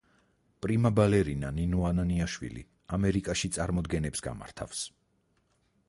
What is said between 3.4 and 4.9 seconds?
წარმოდგენებს გამართავს.